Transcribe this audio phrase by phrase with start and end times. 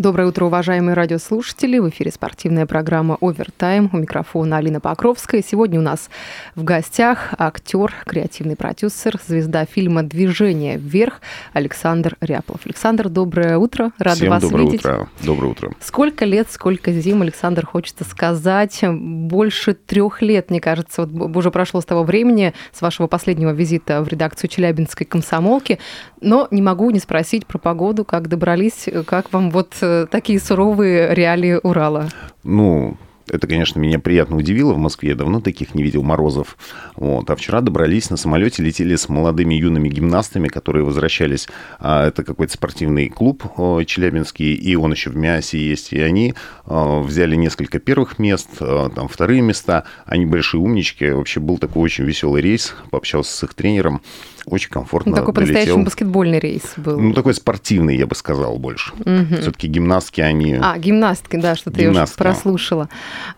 [0.00, 1.78] Доброе утро, уважаемые радиослушатели.
[1.78, 3.90] В эфире спортивная программа «Овертайм».
[3.92, 5.44] У микрофона Алина Покровская.
[5.46, 6.08] Сегодня у нас
[6.54, 11.20] в гостях актер, креативный продюсер, звезда фильма «Движение вверх»
[11.52, 12.60] Александр Ряплов.
[12.64, 13.92] Александр, доброе утро.
[13.98, 14.80] Рада Всем вас доброе видеть.
[14.80, 15.10] утро.
[15.22, 15.72] Доброе утро.
[15.80, 18.80] Сколько лет, сколько зим, Александр, хочется сказать.
[18.82, 24.02] Больше трех лет, мне кажется, вот уже прошло с того времени, с вашего последнего визита
[24.02, 25.78] в редакцию Челябинской комсомолки.
[26.22, 31.14] Но не могу не спросить про погоду, как добрались, как вам вот э, такие суровые
[31.14, 32.08] реалии Урала.
[32.42, 32.96] Ну,
[33.28, 35.10] это, конечно, меня приятно удивило в Москве.
[35.10, 36.56] Я давно таких не видел морозов.
[36.96, 37.30] Вот.
[37.30, 41.48] А вчера добрались на самолете, летели с молодыми юными гимнастами, которые возвращались.
[41.78, 43.44] А, это какой-то спортивный клуб
[43.86, 45.92] челябинский, и он еще в Мясе есть.
[45.92, 46.34] И они
[46.66, 49.84] взяли несколько первых мест, там вторые места.
[50.06, 51.10] Они большие умнички.
[51.10, 52.74] Вообще был такой очень веселый рейс.
[52.90, 54.02] Пообщался с их тренером.
[54.50, 55.52] Очень комфортно Ну, такой долетел.
[55.54, 56.98] по-настоящему баскетбольный рейс был.
[56.98, 58.92] Ну, такой спортивный, я бы сказал, больше.
[59.04, 59.36] Мгм.
[59.40, 60.58] Все-таки гимнастки, они...
[60.60, 62.88] А, гимнастки, да, что-то я уже прослушала.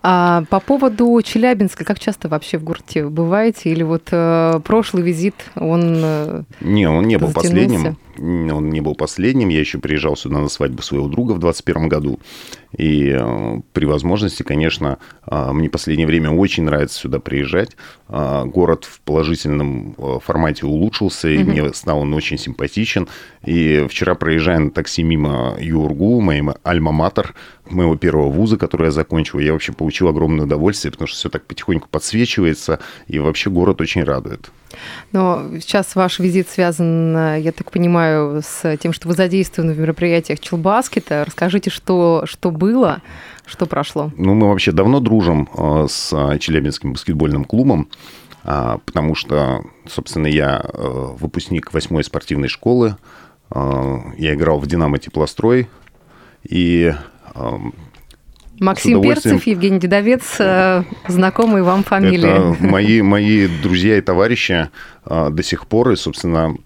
[0.02, 3.70] А, по поводу Челябинска, как часто вообще в городе бываете?
[3.70, 6.00] Или вот э, прошлый визит, он...
[6.02, 7.50] э, Не, он не был Затянулся.
[7.50, 7.96] последним.
[8.18, 9.48] Он не был последним.
[9.48, 12.20] Я еще приезжал сюда на свадьбу своего друга в 21 году.
[12.76, 17.70] И э, при возможности, конечно, э, мне последнее время очень нравится сюда приезжать.
[18.08, 21.50] Э, город в положительном э, формате улучшился, и Мгм.
[21.50, 23.08] мне стал он очень симпатичен.
[23.44, 27.34] И вчера, проезжая на такси мимо ЮРГУ, моим альма-матер,
[27.68, 31.44] моего первого вуза, который я закончил, я вообще получил огромное удовольствие, потому что все так
[31.46, 34.50] потихоньку подсвечивается, и вообще город очень радует.
[35.12, 39.78] Но сейчас ваш визит связан, э, я так понимаю, с тем, что вы задействованы в
[39.78, 41.24] мероприятиях Челбаскета.
[41.26, 43.02] Расскажите, что, что было,
[43.44, 44.10] что прошло.
[44.16, 47.88] Ну, мы вообще давно дружим э, с э, Челябинским баскетбольным клубом,
[48.42, 50.78] потому что, собственно, я э,
[51.18, 52.96] выпускник восьмой спортивной школы.
[53.54, 55.68] Э, Я играл в «Динамо Теплострой».
[56.48, 56.92] И
[57.34, 57.74] эм,
[58.58, 59.02] Максим.
[59.02, 62.54] Перцев, Евгений Дедовец, э, знакомые вам фамилии.
[62.54, 64.70] это мои, мои друзья и товарищи
[65.06, 65.90] э, до сих пор.
[65.90, 66.56] И, собственно,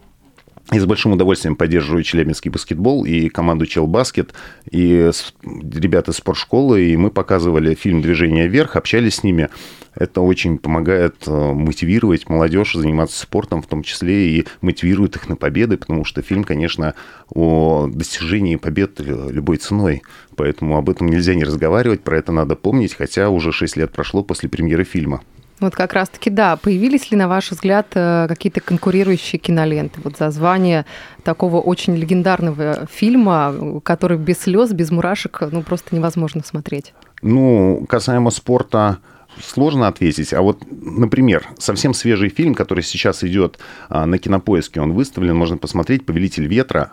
[0.72, 4.34] я с большим удовольствием поддерживаю челябинский баскетбол и команду Челбаскет,
[4.68, 5.12] и
[5.44, 9.48] ребята из спортшколы, и мы показывали фильм «Движение вверх», общались с ними.
[9.94, 15.36] Это очень помогает э, мотивировать молодежь заниматься спортом, в том числе и мотивирует их на
[15.36, 16.94] победы, потому что фильм, конечно,
[17.30, 20.02] о достижении побед любой ценой.
[20.34, 24.24] Поэтому об этом нельзя не разговаривать, про это надо помнить, хотя уже 6 лет прошло
[24.24, 25.22] после премьеры фильма.
[25.58, 30.30] Вот как раз-таки, да, появились ли, на ваш взгляд, э, какие-то конкурирующие киноленты вот за
[30.30, 30.84] звание
[31.24, 36.92] такого очень легендарного фильма, который без слез, без мурашек, ну, просто невозможно смотреть?
[37.22, 38.98] Ну, касаемо спорта,
[39.42, 40.34] сложно ответить.
[40.34, 45.56] А вот, например, совсем свежий фильм, который сейчас идет а, на кинопоиске, он выставлен, можно
[45.56, 46.92] посмотреть «Повелитель ветра»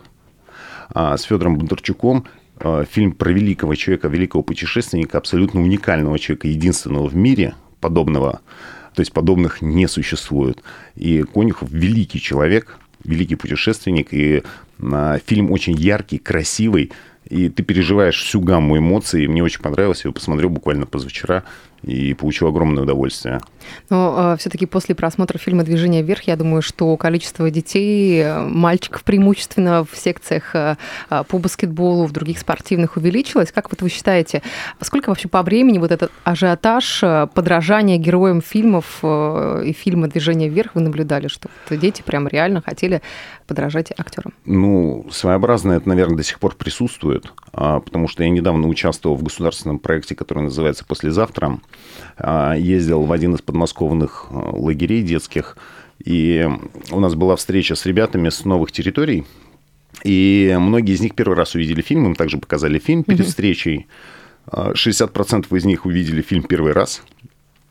[0.90, 2.26] а, с Федором Бондарчуком.
[2.60, 8.40] А, Фильм про великого человека, великого путешественника, абсолютно уникального человека, единственного в мире подобного.
[8.96, 10.64] То есть подобных не существует.
[10.96, 14.14] И Конюхов великий человек, великий путешественник.
[14.14, 14.44] И
[14.82, 16.92] а, фильм очень яркий, красивый.
[17.30, 19.28] И ты переживаешь всю гамму эмоций.
[19.28, 20.00] Мне очень понравилось.
[20.04, 21.44] Я его посмотрел буквально позавчера
[21.84, 23.42] и получил огромное удовольствие.
[23.90, 29.86] Но все-таки после просмотра фильма «Движение вверх» я думаю, что количество детей, э, мальчиков преимущественно
[29.86, 30.76] в секциях э,
[31.10, 33.52] э, по баскетболу, в других спортивных увеличилось.
[33.52, 34.42] Как вот вы считаете,
[34.82, 40.50] сколько вообще по времени вот этот ажиотаж, э, подражание героям фильмов э, и фильма «Движение
[40.50, 43.02] вверх» вы наблюдали, что вот дети прям реально хотели
[43.48, 44.34] подражать актерам?
[44.46, 49.24] Ну, своеобразно это, наверное, до сих пор присутствует, а, потому что я недавно участвовал в
[49.24, 51.60] государственном проекте, который называется «Послезавтра».
[52.18, 55.58] А, Ездил в один из подмосковных а, лагерей детских,
[56.04, 56.48] и
[56.92, 59.26] у нас была встреча с ребятами с новых территорий,
[60.04, 63.88] и многие из них первый раз увидели фильм, им также показали фильм перед встречей.
[64.48, 67.02] А, 60% из них увидели фильм первый раз.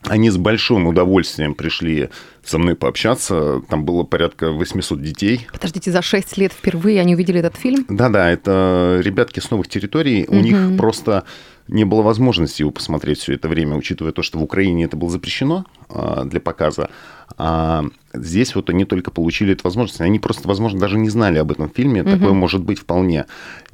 [0.04, 2.08] Они с большим удовольствием пришли
[2.44, 3.62] со мной пообщаться.
[3.68, 5.46] Там было порядка 800 детей.
[5.52, 7.86] Подождите, за 6 лет впервые они увидели этот фильм?
[7.88, 10.26] Да-да, это ребятки с новых территорий.
[10.26, 11.24] У них просто
[11.68, 15.10] не было возможности его посмотреть все это время, учитывая то, что в Украине это было
[15.10, 16.90] запрещено а, для показа.
[17.38, 20.00] А здесь вот они только получили эту возможность.
[20.00, 22.04] Они просто, возможно, даже не знали об этом фильме.
[22.04, 23.26] Такое может быть вполне.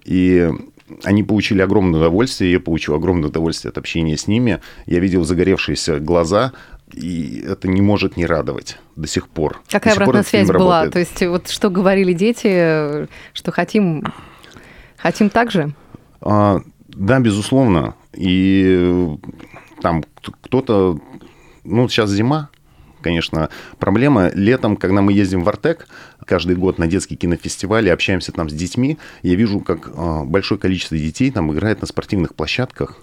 [0.04, 0.48] И
[1.04, 4.60] они получили огромное удовольствие, я получил огромное удовольствие от общения с ними.
[4.86, 6.52] Я видел загоревшиеся глаза,
[6.94, 9.60] И это не может не радовать до сих пор.
[9.68, 10.80] Какая До пор обратная фильм связь была?
[10.84, 10.92] работает.
[10.92, 14.04] То есть вот что говорили дети, что хотим,
[14.96, 15.74] хотим так же?
[16.22, 17.94] А, да, безусловно.
[18.14, 19.16] И э,
[19.80, 20.04] там
[20.42, 20.98] кто-то...
[21.64, 22.50] Ну, сейчас зима,
[23.02, 24.30] конечно, проблема.
[24.34, 25.86] Летом, когда мы ездим в Артек,
[26.24, 30.58] каждый год на детский кинофестиваль и общаемся там с детьми, я вижу, как а, большое
[30.58, 32.96] количество детей там играет на спортивных площадках.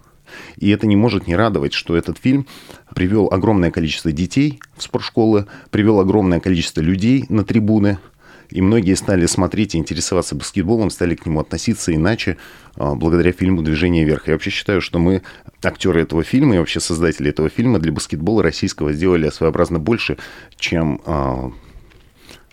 [0.58, 2.48] И это не может не радовать, что этот фильм
[2.96, 8.00] привел огромное количество детей в спортшколы, привел огромное количество людей на трибуны.
[8.50, 12.38] И многие стали смотреть и интересоваться баскетболом, стали к нему относиться иначе,
[12.76, 14.28] а, благодаря фильму «Движение вверх».
[14.28, 15.22] Я вообще считаю, что мы,
[15.64, 20.18] актеры этого фильма и вообще создатели этого фильма, для баскетбола российского сделали своеобразно больше,
[20.58, 21.52] чем а,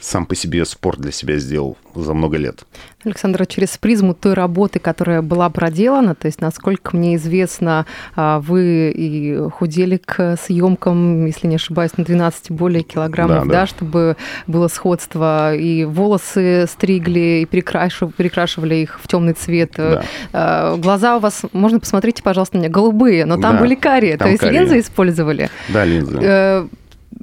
[0.03, 2.65] сам по себе спорт для себя сделал за много лет.
[3.05, 8.93] Александра, через призму той работы, которая была проделана, то есть, насколько мне известно, а, вы
[8.95, 13.67] и худели к съемкам, если не ошибаюсь, на 12 более килограммов, Да, да, да.
[13.67, 14.17] чтобы
[14.47, 19.73] было сходство, и волосы стригли, и перекрашив- перекрашивали их в темный цвет.
[19.77, 20.03] Да.
[20.33, 24.13] А, Глаза у вас, можно посмотрите, пожалуйста, на меня, голубые, но там Да, были карие,
[24.15, 24.61] то там есть карие.
[24.61, 25.51] линзы использовали.
[25.69, 26.69] Да, линзы.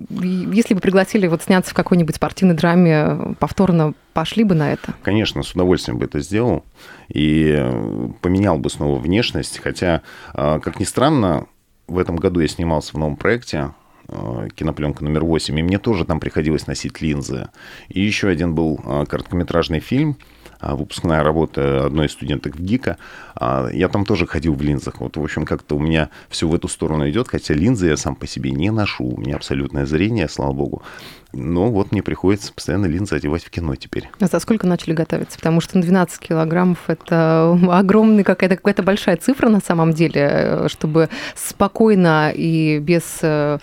[0.09, 4.93] Если бы пригласили вот сняться в какой-нибудь спортивной драме, повторно пошли бы на это?
[5.03, 6.63] Конечно, с удовольствием бы это сделал
[7.09, 9.59] и э, поменял бы снова внешность.
[9.59, 10.01] Хотя,
[10.33, 11.47] э, как ни странно,
[11.87, 13.71] в этом году я снимался в новом проекте
[14.07, 17.49] э, кинопленка номер 8, и мне тоже там приходилось носить линзы.
[17.89, 20.17] И еще один был короткометражный фильм,
[20.61, 22.97] выпускная работа одной из студенток в ГИКа.
[23.35, 24.99] А, Я там тоже ходил в линзах.
[24.99, 28.15] Вот, в общем, как-то у меня все в эту сторону идет, хотя линзы я сам
[28.15, 29.05] по себе не ношу.
[29.05, 30.83] У меня абсолютное зрение, слава богу.
[31.31, 34.09] Но вот мне приходится постоянно линзы одевать в кино теперь.
[34.19, 35.37] А за сколько начали готовиться?
[35.37, 41.09] Потому что 12 килограммов– это огромная какая-то какая большая цифра на самом деле, э, чтобы
[41.35, 43.59] спокойно и без, э,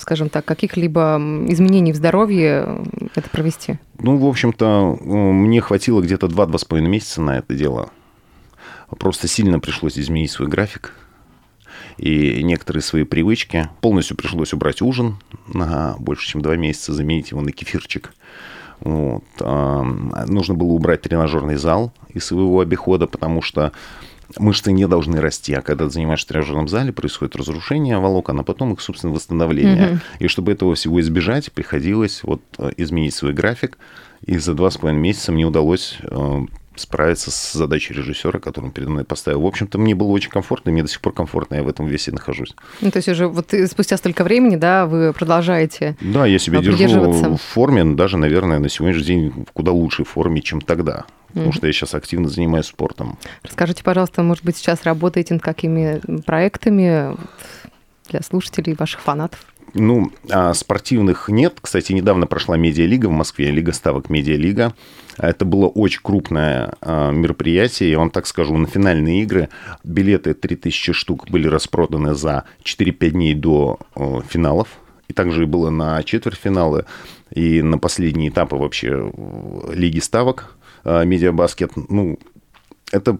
[0.00, 1.16] скажем так, каких-либо
[1.48, 2.84] изменений в здоровье
[3.14, 3.78] это провести.
[3.98, 7.90] Ну, в общем-то, э, мне хватило где-то 2-2,5 месяца на это дело.
[8.98, 10.94] Просто сильно пришлось изменить свой график
[11.98, 13.68] и некоторые свои привычки.
[13.80, 18.14] Полностью пришлось убрать ужин на больше, чем 2 месяца, заменить его на кефирчик.
[18.80, 19.24] Вот.
[19.40, 23.72] Нужно было убрать тренажерный зал из своего обихода, потому что
[24.38, 28.42] мышцы не должны расти, а когда ты занимаешься в тренажерном зале, происходит разрушение волокон, а
[28.42, 29.86] потом их, собственно, восстановление.
[29.86, 30.00] Мгм.
[30.18, 33.78] И чтобы этого всего избежать, приходилось вот э, изменить свой график,
[34.26, 36.40] и за два с половиной месяца мне удалось э,
[36.80, 39.40] справиться с задачей режиссера, которую он передо мной поставил.
[39.40, 41.86] В общем-то, мне было очень комфортно, и мне до сих пор комфортно, я в этом
[41.86, 42.54] весе нахожусь.
[42.80, 46.58] Ну, то есть уже вот и спустя столько времени, да, вы продолжаете Да, я себя
[46.58, 51.04] А, держу в форме, даже, наверное, на сегодняшний день в куда лучшей форме, чем тогда.
[51.28, 53.18] Потому что я сейчас активно занимаюсь спортом.
[53.42, 57.16] Расскажите, пожалуйста, может быть, сейчас работаете над какими проектами
[58.08, 59.44] для слушателей, ваших фанатов?
[59.74, 61.58] Ну, а спортивных нет.
[61.60, 64.74] Кстати, недавно прошла медиалига в Москве, Лига ставок Медиалига.
[65.16, 67.90] Это было очень крупное а, мероприятие.
[67.90, 69.48] Я вам так скажу, на финальные игры
[69.84, 73.78] билеты 3000 штук были распроданы за 4-5 дней до
[74.28, 74.68] финалов.
[75.08, 76.84] И также было на четвертьфиналы
[77.30, 81.72] и на последние этапы вообще э, Лиги ставок э, Медиабаскет.
[81.88, 82.18] Ну,
[82.92, 83.18] это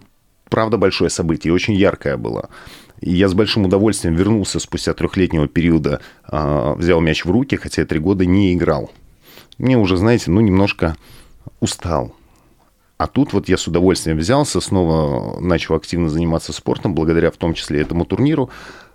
[0.51, 2.51] правда большое событие, очень яркое было.
[3.01, 7.85] И я с большим удовольствием вернулся спустя трехлетнего периода, а, взял мяч в руки, хотя
[7.85, 8.91] три года не играл.
[9.59, 10.97] Мне уже, знаете, ну, немножко
[11.61, 12.15] устал.
[12.97, 17.55] А тут вот я с удовольствием взялся, снова начал активно заниматься спортом, благодаря в том
[17.55, 18.51] числе этому турниру.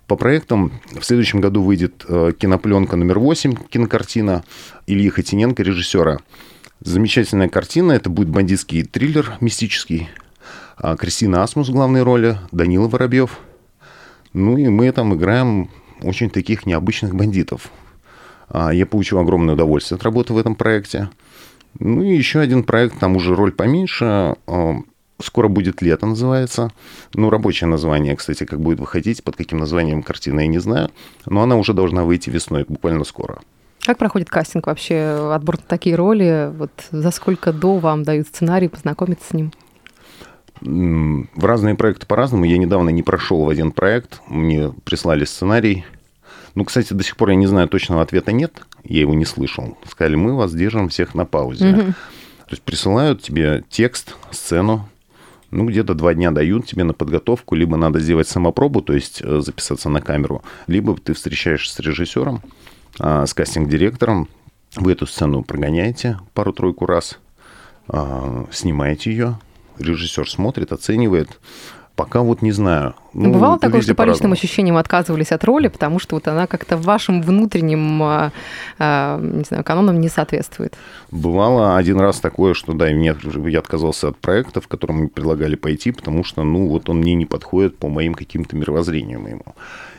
[0.07, 4.43] По проектам в следующем году выйдет э, кинопленка номер 8, кинокартина
[4.87, 6.19] Ильи Хотиненко, режиссера.
[6.81, 10.09] Замечательная картина, это будет бандитский триллер мистический.
[10.75, 13.39] А Кристина Асмус в главной роли, Данила Воробьев.
[14.33, 15.69] Ну и мы там играем
[16.01, 17.69] очень таких необычных бандитов.
[18.49, 21.09] А Я получил огромное удовольствие от работы в этом проекте.
[21.79, 24.35] Ну и еще один проект, там уже роль поменьше.
[24.47, 24.75] а,
[25.21, 26.71] Скоро будет лето, называется.
[27.13, 30.89] Ну, рабочее название, кстати, как будет выходить, под каким названием картина, я не знаю.
[31.25, 33.39] Но она уже должна выйти весной, буквально скоро.
[33.85, 36.51] Как проходит кастинг вообще, отбор на такие роли?
[36.57, 39.53] Вот за сколько до вам дают сценарий, познакомиться с ним?
[40.65, 42.45] В разные проекты по-разному.
[42.45, 44.21] Я недавно не прошел в один проект.
[44.27, 45.85] Мне прислали сценарий.
[46.55, 48.61] Ну, кстати, до сих пор я не знаю точного ответа нет.
[48.83, 49.77] Я его не слышал.
[49.89, 51.65] Сказали, мы вас держим всех на паузе.
[51.65, 51.93] Мгм.
[51.93, 54.87] То есть присылают тебе текст, сцену.
[55.51, 57.55] Ну, где-то два дня дают тебе на подготовку.
[57.55, 60.43] Либо надо сделать самопробу, то есть э, записаться на камеру.
[60.67, 62.41] Либо ты встречаешься с режиссером,
[62.99, 64.29] а, с кастинг-директором.
[64.75, 67.19] Вы эту сцену прогоняете пару-тройку раз,
[67.87, 69.39] а, снимаете ее.
[69.79, 71.39] Режиссер смотрит, оценивает.
[71.95, 72.95] Пока вот не знаю.
[73.13, 76.75] Ну, Бывало такое, что по личным ощущениям отказывались от роли, потому что вот она как-то
[76.75, 78.31] вашим внутренним, а,
[78.79, 80.75] а, не знаю, канонам не соответствует.
[81.11, 83.15] Бывало один раз такое, что да, мне,
[83.47, 87.13] я отказался от проекта, в котором мне предлагали пойти, потому что, ну, вот он мне
[87.13, 89.53] не подходит по моим каким-то мировоззрениям моему.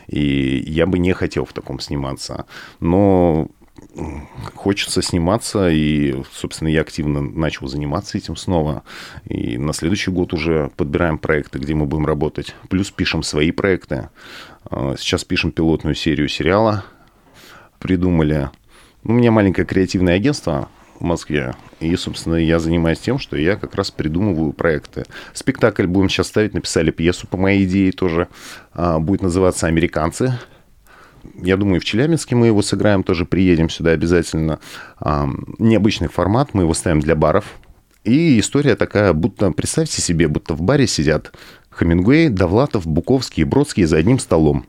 [0.07, 2.45] И я бы не хотел в таком сниматься.
[2.81, 3.47] Но
[4.53, 8.83] хочется сниматься, и, собственно, я активно начал заниматься этим снова.
[9.25, 12.55] И на следующий год уже подбираем проекты, где мы будем работать.
[12.69, 14.09] Плюс пишем свои проекты.
[14.69, 16.85] А, Сейчас пишем пилотную серию сериала.
[17.79, 18.49] Придумали.
[19.03, 21.53] У меня маленькое креативное агентство в Москве.
[21.79, 25.03] И, собственно, я занимаюсь тем, что я как раз придумываю проекты.
[25.33, 26.53] Спектакль будем сейчас ставить.
[26.53, 28.29] Написали пьесу по моей идее тоже.
[28.73, 30.39] А, Будет называться «Американцы».
[31.41, 34.59] Я думаю, в Челябинске мы его сыграем, тоже приедем сюда обязательно.
[35.59, 37.45] Необычный формат, мы его ставим для баров.
[38.03, 41.33] И история такая, будто, представьте себе, будто в баре сидят
[41.71, 44.65] Хамингуэй, Довлатов, Буковский и Бродский за одним столом.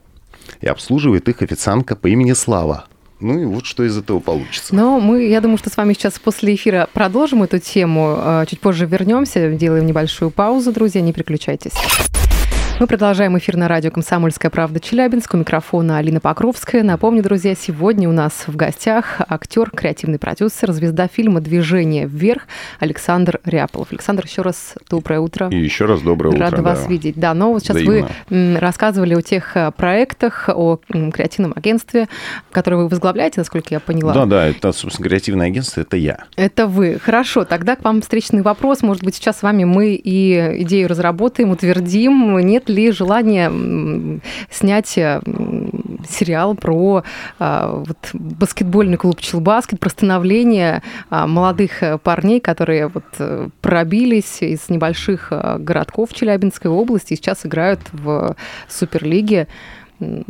[0.60, 2.86] И обслуживает их официантка по имени Слава.
[3.20, 4.74] Ну и вот что из этого получится.
[4.74, 8.14] Но мы, я думаю, что с вами сейчас после эфира продолжим эту тему.
[8.18, 11.72] А, Чуть позже вернемся, делаем небольшую паузу, друзья, не переключайтесь.
[12.78, 15.32] Мы продолжаем эфир на радио «Комсомольская правда» Челябинск.
[15.32, 16.82] У микрофона Алина Покровская.
[16.82, 22.42] Напомню, друзья, сегодня у нас в гостях актер, креативный продюсер, звезда фильма «Движение вверх»
[22.78, 23.88] Александр Ряполов.
[23.92, 25.48] Александр, еще раз доброе утро.
[25.48, 26.50] И еще раз доброе утро.
[26.50, 26.88] Рада вас да.
[26.90, 27.16] видеть.
[27.16, 28.10] Да, но вот сейчас Взаимно.
[28.28, 32.08] вы рассказывали о тех э, проектах, о креативном агентстве,
[32.52, 34.12] которое вы возглавляете, насколько я поняла.
[34.12, 36.24] Да, да, это, собственно, креативное агентство, это я.
[36.36, 36.98] Это вы.
[37.02, 38.82] Хорошо, тогда к вам встречный вопрос.
[38.82, 42.38] Может быть, сейчас с вами мы и идею разработаем, утвердим.
[42.40, 45.20] Нет ли желания м, снять э,
[46.08, 47.02] сериал про
[47.38, 54.42] а, вот, баскетбольный клуб Челбаскет, про становление а, молодых э, парней, которые вот э, пробились
[54.42, 58.36] из небольших городков Челябинской области и сейчас играют в
[58.68, 59.48] Суперлиге,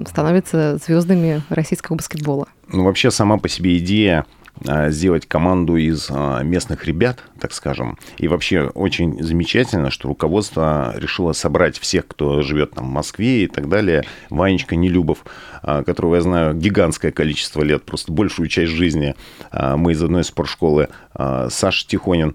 [0.07, 2.47] становятся звездами российского баскетбола.
[2.69, 4.25] Ну, вообще, сама по себе идея
[4.65, 7.99] сделать команду из а, местных ребят, так скажем.
[8.19, 13.47] И вообще очень замечательно, что руководство решило собрать всех, кто живет там в Москве и
[13.47, 14.05] так далее.
[14.31, 15.25] Ванечка Нелюбов,
[15.63, 19.15] а, которого я знаю гигантское количество лет, просто большую часть жизни.
[19.53, 20.89] Мы из одной спортшколы.
[21.15, 22.35] Саша Тихонин,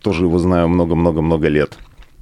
[0.00, 1.78] тоже его знаю много-много-много лет.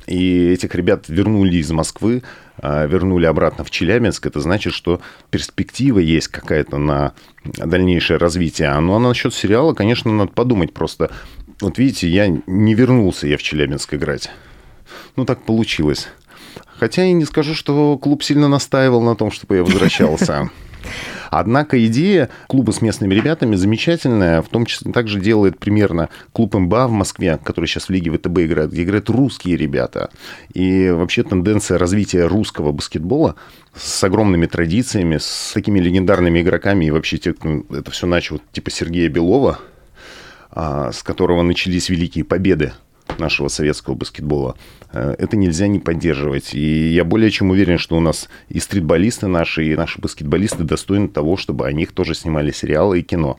[0.07, 2.23] И этих ребят вернули из Москвы,
[2.59, 4.27] а, вернули обратно в Челябинск.
[4.27, 7.13] Это значит, что перспектива есть какая-то на
[7.45, 8.77] дальнейшее развитие.
[8.81, 11.11] Ну, а насчет сериала, конечно, надо подумать просто.
[11.61, 14.31] Вот видите, я не вернулся я в Челябинск играть.
[15.17, 16.09] Ну, так получилось.
[16.79, 20.51] Хотя и не скажу, что клуб сильно настаивал на том, чтобы я возвращался.
[21.33, 24.43] Однако идея клуба с местными ребятами замечательная.
[24.43, 28.41] В том числе также делает примерно клуб МБА в Москве, который сейчас в Лиге ВТБ
[28.41, 30.11] играет, где играют русские ребята.
[30.53, 33.37] И вообще тенденция развития русского баскетбола
[33.75, 36.85] с огромными традициями, с такими легендарными игроками.
[36.85, 39.59] И вообще те, кто это все начал, типа Сергея Белова,
[40.51, 42.75] а, с которого начались великие победы
[43.19, 44.57] нашего советского баскетбола.
[44.93, 46.55] Э, Это нельзя не поддерживать.
[46.55, 51.09] И я более чем уверен, что у нас и стритболисты наши, и наши баскетболисты достойны
[51.09, 53.39] того, чтобы о них тоже снимали сериалы и кино.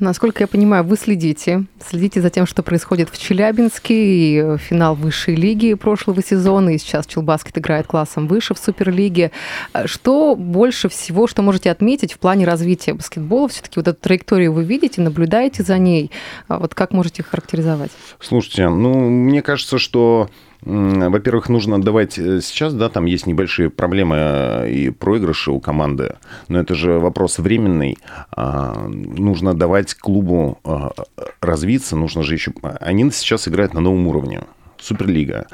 [0.00, 4.94] Насколько я понимаю, вы следите, следите за тем, что происходит в Челябинске, и э, финал
[4.94, 9.30] высшей лиги прошлого сезона, и сейчас Челбаскет играет классом выше в Суперлиге.
[9.74, 13.48] Э, Что больше всего, что можете отметить в плане развития баскетбола?
[13.48, 16.10] Все-таки вот эту траекторию вы видите, наблюдаете за ней.
[16.48, 17.90] А Вот как можете их характеризовать?
[18.20, 20.30] Слушайте, ну, мне кажется, что
[20.62, 26.16] во-первых, нужно давать э, сейчас, да, там есть небольшие проблемы э, и проигрыши у команды,
[26.48, 27.96] но это же вопрос временный.
[28.32, 30.92] А, Нужно давать клубу а,
[31.40, 32.52] развиться, нужно же еще...
[32.80, 34.42] Они сейчас играют на новом уровне.
[34.78, 35.46] Суперлига.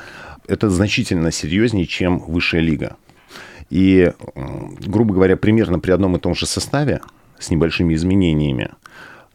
[0.48, 2.96] Это значительно серьезнее, чем высшая лига.
[3.70, 4.12] И,
[4.86, 7.00] грубо говоря, примерно при одном и том же составе,
[7.38, 8.70] с небольшими изменениями,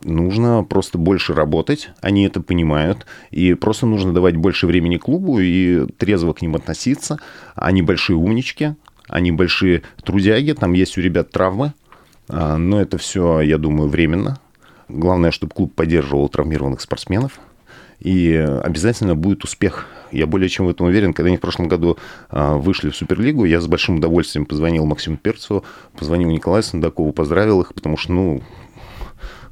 [0.04, 5.86] нужно просто больше работать, они это понимают, и просто нужно давать больше времени клубу и
[5.98, 7.20] трезво к ним относиться.
[7.56, 8.76] Они большие умнички,
[9.08, 11.74] они большие трудяги, там есть у ребят травмы,
[12.28, 14.40] а, но это все, я думаю, временно.
[14.88, 17.40] Главное, чтобы клуб поддерживал травмированных спортсменов,
[18.02, 19.88] и обязательно будет успех.
[20.12, 21.14] Я более чем в этом уверен.
[21.14, 21.98] Когда они в прошлом году
[22.30, 25.64] а, вышли в Суперлигу, я с большим удовольствием позвонил Максиму Перцеву,
[25.98, 28.42] позвонил Николаю Сандакову, поздравил их, потому что, ну,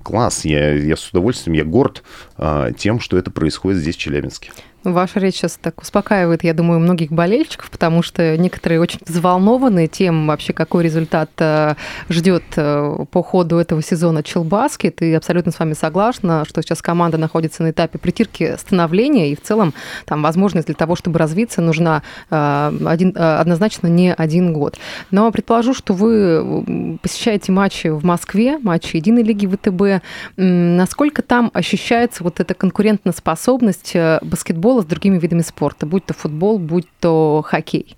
[0.09, 2.01] класс, я, я с удовольствием, я горд
[2.35, 4.51] а, тем, что это происходит здесь, в Челябинске.
[4.85, 10.27] Ваша речь сейчас так успокаивает, я думаю, многих болельщиков, потому что некоторые очень взволнованы тем,
[10.27, 11.75] вообще какой результат э,
[12.07, 15.01] ждет э, по ходу этого сезона Челбаскет.
[15.01, 19.41] И абсолютно с вами согласна, что сейчас команда находится на этапе притирки становления, и в
[19.41, 19.73] целом
[20.05, 24.77] там возможность для того, чтобы развиться, нужна э, один, однозначно не один год.
[25.11, 30.03] Но предположу, что вы посещаете матчи в Москве, матчи Единой лиги ВТБ.
[30.37, 36.59] Насколько там ощущается вот эта конкурентоспособность баскетбола баскетбола с другими видами спорта, будь то футбол,
[36.59, 37.95] будь то хоккей?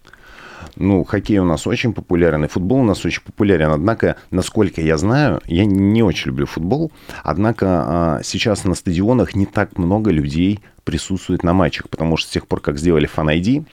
[0.77, 3.71] Ну, хоккей у нас очень популярен, и футбол у нас очень популярен.
[3.71, 6.91] Однако, насколько я знаю, я не очень люблю футбол,
[7.23, 12.31] однако а, сейчас на стадионах не так много людей присутствует на матчах, потому что с
[12.31, 13.65] тех пор, как сделали ID,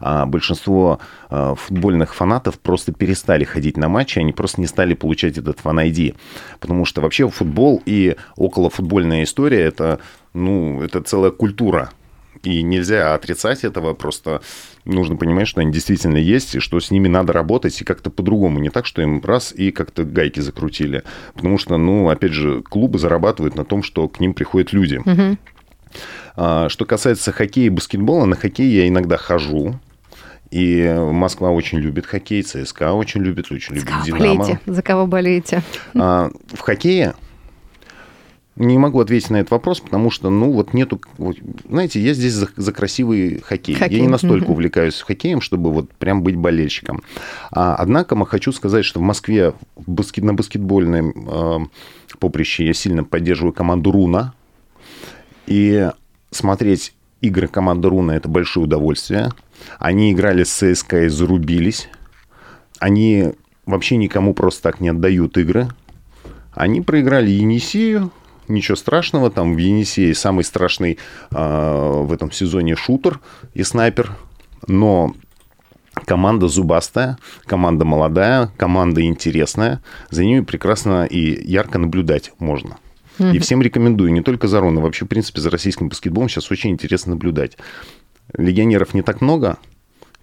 [0.00, 0.98] а большинство
[1.28, 5.78] а, футбольных фанатов просто перестали ходить на матчи, они просто не стали получать этот фан
[5.78, 6.14] ID.
[6.58, 9.98] Потому что вообще футбол и околофутбольная история это,
[10.32, 11.90] ну, это целая культура
[12.42, 14.40] и нельзя отрицать этого, просто
[14.84, 18.58] нужно понимать, что они действительно есть, и что с ними надо работать, и как-то по-другому.
[18.58, 21.02] Не так, что им раз и как-то гайки закрутили.
[21.34, 24.96] Потому что, ну, опять же, клубы зарабатывают на том, что к ним приходят люди.
[24.96, 25.38] Угу.
[26.36, 29.78] А, что касается хоккея и баскетбола, на хоккей я иногда хожу.
[30.50, 34.36] И Москва очень любит хоккей, ЦСКА очень любит, очень любит За Динамо.
[34.36, 34.60] Болеете?
[34.64, 35.62] За кого болеете?
[35.94, 37.14] А, в хоккее
[38.58, 41.00] не могу ответить на этот вопрос, потому что, ну, вот нету...
[41.16, 41.36] Вот,
[41.68, 43.76] знаете, я здесь за, за красивый хоккей.
[43.76, 43.98] хоккей.
[43.98, 44.52] Я не настолько mm-hmm.
[44.52, 47.02] увлекаюсь хоккеем, чтобы вот прям быть болельщиком.
[47.52, 53.52] А, однако хочу сказать, что в Москве баскет, на баскетбольном э, поприще я сильно поддерживаю
[53.52, 54.34] команду «Руна».
[55.46, 55.88] И
[56.32, 59.30] смотреть игры команды «Руна»— это большое удовольствие.
[59.78, 61.88] Они играли с ЦСКА и зарубились.
[62.80, 63.32] Они
[63.66, 65.68] вообще никому просто так не отдают игры.
[66.54, 68.10] Они проиграли Енисею,
[68.48, 69.30] ничего страшного.
[69.30, 70.98] Там в Енисее самый страшный
[71.30, 73.20] э, в этом сезоне шутер
[73.54, 74.12] и снайпер.
[74.66, 75.14] Но
[76.04, 79.82] команда зубастая, команда молодая, команда интересная.
[80.10, 82.78] За ними прекрасно и ярко наблюдать можно.
[83.18, 83.36] Mm-hmm.
[83.36, 86.70] И всем рекомендую, не только за Рона, вообще, в принципе, за российским баскетболом сейчас очень
[86.70, 87.58] интересно наблюдать.
[88.36, 89.58] Легионеров не так много,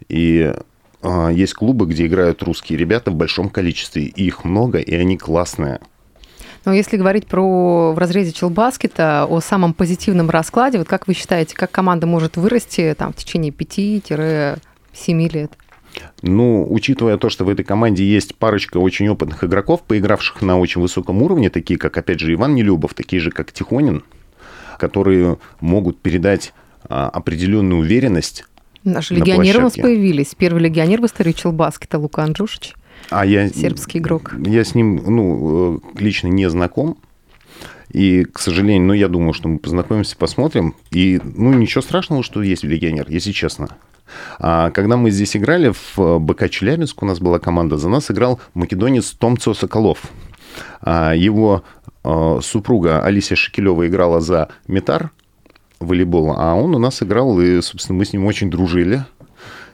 [0.07, 0.53] и
[1.01, 5.17] э, есть клубы, где играют русские ребята в большом количестве, и их много, и они
[5.17, 5.81] классные.
[6.65, 11.55] Но если говорить про в разрезе челбаскета, о самом позитивном раскладе, вот как вы считаете,
[11.55, 14.57] как команда может вырасти там, в течение 5-7
[15.31, 15.51] лет?
[16.21, 20.81] Ну, учитывая то, что в этой команде есть парочка очень опытных игроков, поигравших на очень
[20.81, 24.03] высоком уровне, такие как, опять же, Иван Нелюбов, такие же, как Тихонин,
[24.77, 26.53] которые могут передать
[26.89, 28.45] а, определенную уверенность
[28.85, 30.35] Наши легионеры у нас появились.
[30.37, 32.75] Первый легионер в истории Челбаскета Лука Анджушич.
[33.09, 34.33] А я, сербский игрок.
[34.37, 36.97] Я с ним ну, э, лично не знаком.
[37.91, 40.75] И, к сожалению, ну, я думаю, что мы познакомимся, посмотрим.
[40.91, 43.69] И, ну, ничего страшного, что есть легионер, если честно.
[44.39, 48.11] А когда мы здесь играли, в э, БК Челябинск у нас была команда, за нас
[48.11, 50.03] играл македонец Томцо Соколов.
[50.81, 51.63] А его
[52.03, 55.11] э, супруга Алисия Шекелева играла за Метар
[55.79, 59.05] волейбол, а он у нас играл, и, собственно, мы с ним очень дружили.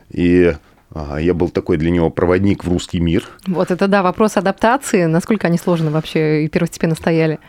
[0.09, 0.53] И
[0.93, 3.27] я был такой для него проводник в русский мир.
[3.47, 5.05] Вот это да, вопрос адаптации.
[5.05, 7.39] Насколько они сложно вообще и первостепенно стояли?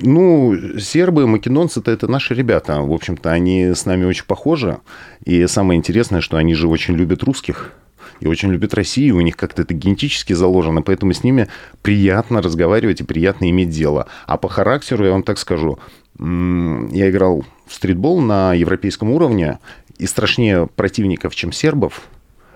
[0.00, 2.80] Ну, сербы, македонцы -то это наши ребята.
[2.80, 4.78] В общем-то, они с нами очень похожи.
[5.24, 7.72] И самое интересное, что они же очень любят русских
[8.20, 11.48] и очень любят Россию, у них как-то это генетически заложено, поэтому с ними
[11.82, 14.08] приятно разговаривать и приятно иметь дело.
[14.26, 15.78] А по характеру, я вам так скажу,
[16.18, 19.58] я играл в стритбол на европейском уровне,
[19.98, 22.08] и страшнее противников, чем сербов,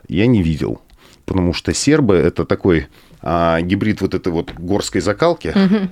[0.09, 0.81] я не видел.
[1.25, 2.89] Потому что сербы это такой
[3.23, 5.89] а, гибрид вот этой вот горской закалки угу.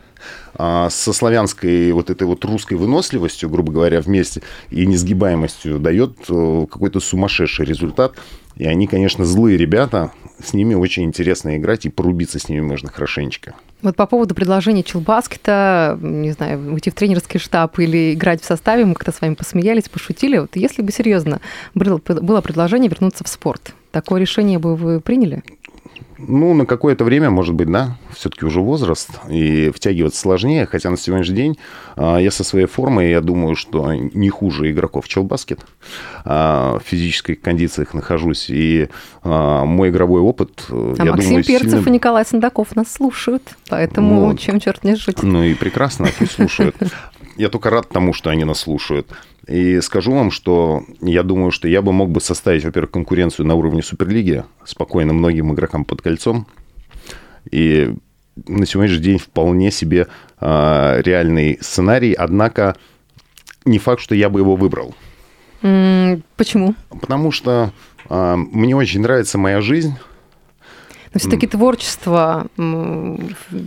[0.54, 6.66] а, со славянской вот этой вот русской выносливостью, грубо говоря, вместе и несгибаемостью дает э,
[6.70, 8.14] какой-то сумасшедший результат.
[8.56, 10.12] И они, конечно, злые ребята,
[10.44, 13.54] с ними очень интересно играть, и порубиться с ними можно хорошенечко.
[13.82, 18.84] Вот по поводу предложения Челбаскета, не знаю, уйти в тренерский штаб или играть в составе,
[18.84, 20.38] мы как-то с вами посмеялись, пошутили.
[20.38, 21.40] Вот если бы серьезно
[21.74, 25.42] было, было предложение вернуться в спорт, такое решение бы вы приняли?
[26.18, 27.96] Ну, на какое-то время, может быть, да.
[28.14, 30.66] Все-таки уже возраст, и втягиваться сложнее.
[30.66, 31.58] Хотя на сегодняшний день
[32.00, 35.60] я со своей формой, я думаю, что не хуже игроков Челбаскет.
[36.24, 38.48] А, в физических кондициях нахожусь.
[38.48, 38.88] И
[39.22, 41.88] а, мой игровой опыт, а я Максим думаю, Перцев сильно...
[41.88, 43.42] и Николай Сандаков нас слушают.
[43.68, 45.22] Поэтому ну, чем черт не жить.
[45.22, 46.76] Ну и прекрасно, пусть слушают.
[47.36, 49.08] Я только рад тому, что они нас слушают.
[49.46, 53.54] И скажу вам, что я думаю, что я бы мог бы составить, во-первых, конкуренцию на
[53.54, 56.46] уровне Суперлиги спокойно многим игрокам под кольцом.
[57.50, 57.94] И
[58.46, 60.08] на сегодняшний день вполне себе
[60.40, 62.76] э, реальный сценарий, однако
[63.64, 64.94] не факт, что я бы его выбрал.
[65.60, 66.74] Почему?
[66.88, 67.72] Потому что
[68.08, 69.94] а, мне очень нравится моя жизнь.
[71.12, 72.46] Но все-таки творчество,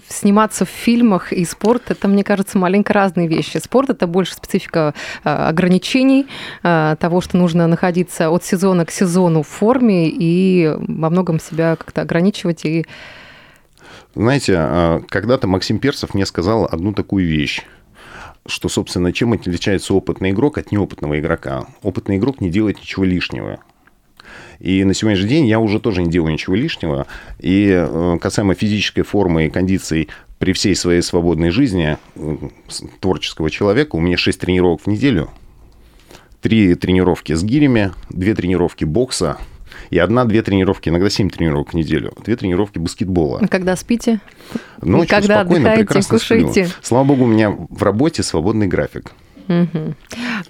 [0.07, 3.57] сниматься в фильмах и спорт это, мне кажется, маленько разные вещи.
[3.57, 4.93] Спорт это больше специфика
[5.25, 6.25] э, ограничений,
[6.63, 11.75] э, того, что нужно находиться от сезона к сезону в форме и во многом себя
[11.75, 12.85] как-то ограничивать и
[14.15, 17.63] Знаете, а, когда-то Максим Перцев мне сказал одну такую вещь
[18.45, 21.65] что, собственно, чем отличается опытный игрок от неопытного игрока.
[21.81, 23.59] Опытный игрок не делает ничего лишнего.
[24.59, 27.07] И на сегодняшний день я уже тоже не делаю ничего лишнего.
[27.39, 32.37] И э, касаемо физической формы и кондиций при всей своей свободной жизни э,
[32.99, 35.29] творческого человека, у меня 6 тренировок в неделю,
[36.41, 39.37] три тренировки с гирями, две тренировки бокса
[39.93, 43.45] и одна-две тренировки, иногда 7 тренировок в неделю, две тренировки баскетбола.
[43.47, 44.19] когда спите,
[44.81, 46.47] Ночью когда спокойно, отдыхаете, прекрасно сплю.
[46.47, 46.73] кушаете.
[46.81, 49.11] Слава богу, у меня в работе свободный график.
[49.47, 49.95] Мгм.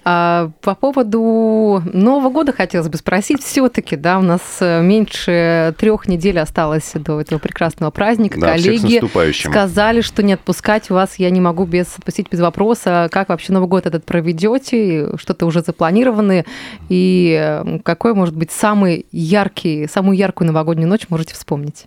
[0.04, 3.42] А, по поводу Нового года хотелось бы спросить.
[3.42, 8.40] Все-таки, да, у нас э, меньше трех недель осталось до этого прекрасного праздника.
[8.40, 9.02] Да, Коллеги
[9.32, 13.08] сказали, что не отпускать вас я не могу без отпустить без вопроса.
[13.10, 15.16] Как вообще Новый год этот проведете?
[15.16, 16.44] Что-то уже запланированы?
[16.88, 21.86] И э, какой может быть самый яркий, самую яркую новогоднюю ночь можете вспомнить?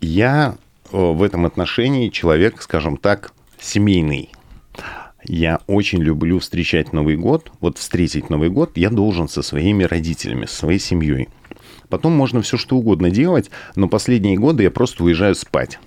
[0.00, 0.54] Я
[0.92, 4.30] э, в этом отношении человек, скажем так, семейный.
[5.24, 7.52] Я очень люблю встречать Новый год.
[7.60, 11.28] Вот встретить Новый год я должен со своими родителями, со своей семьей.
[11.88, 15.78] Потом можно все что угодно делать, но последние годы я просто уезжаю спать.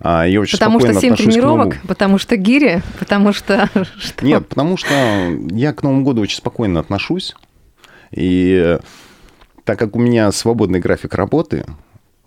[0.00, 3.68] А я очень Потому что спокойно 7 отношусь к тренировок, потому что гири, потому что...
[3.98, 4.24] что?
[4.24, 4.94] Нет, потому что
[5.50, 7.34] я к Новому году очень спокойно отношусь.
[8.10, 8.78] И
[9.64, 11.66] так как у меня свободный график работы,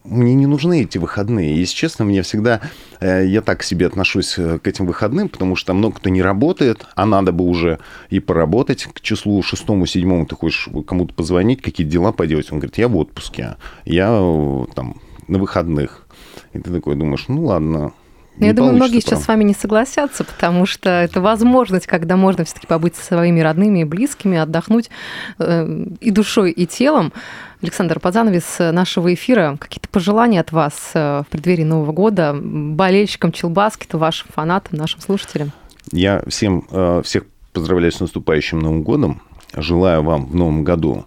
[0.04, 1.58] мне не нужны эти выходные.
[1.58, 2.62] Если честно, мне всегда...
[3.00, 6.22] э, Я так к себе отношусь э, к этим выходным, потому что много кто не
[6.22, 8.84] работает, а надо бы уже и поработать.
[8.86, 12.52] К числу шестому, седьмому ты хочешь кому-то позвонить, какие-то дела поделать.
[12.52, 16.06] Он говорит, я в отпуске, я э, там на выходных.
[16.54, 17.94] И ты такой думаешь, ну ладно.
[18.38, 22.18] Я не думаю, многие получится, сейчас с вами не согласятся, потому что это возможность, когда
[22.18, 24.90] можно все-таки побыть со своими родными и близкими, отдохнуть
[25.38, 27.14] э, и душой, и телом.
[27.62, 29.56] Александр Падзановец нашего эфира.
[29.60, 35.52] Какие-то пожелания от вас э, в преддверии Нового года болельщикам Челбаскета, вашим фанатам, нашим слушателям?
[35.92, 39.22] Я всем, э, всех поздравляю с наступающим Новым годом.
[39.56, 41.06] Желаю вам в Новом году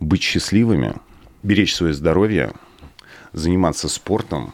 [0.00, 0.94] быть счастливыми,
[1.44, 2.52] беречь свое здоровье,
[3.32, 4.52] заниматься спортом,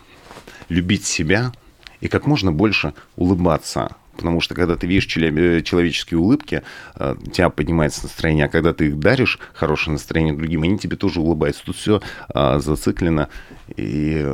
[0.68, 1.52] любить себя
[2.00, 3.96] и как можно больше улыбаться.
[4.16, 6.62] Потому что когда ты видишь э, человеческие улыбки,
[6.96, 8.46] э, у тебя поднимается настроение.
[8.46, 11.64] А когда ты их даришь, хорошее настроение другим, они тебе тоже улыбаются.
[11.64, 13.28] Тут все зациклено.
[13.76, 14.26] И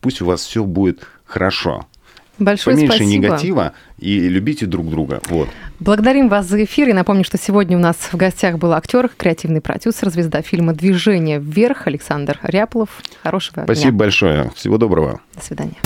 [0.00, 1.86] пусть у вас все будет хорошо.
[2.40, 3.12] Большое Поменьше спасибо.
[3.12, 5.20] негатива и любите друг друга.
[5.28, 5.48] Вот.
[5.78, 6.88] Благодарим вас за эфир.
[6.88, 11.38] И напомню, что сегодня у нас в гостях был актер, креативный продюсер, звезда фильма «Движение
[11.38, 12.88] вверх» Александр Ряплов.
[13.22, 13.98] Хорошего Спасибо дня.
[13.98, 14.50] большое.
[14.56, 15.20] Всего доброго.
[15.34, 15.76] До свидания.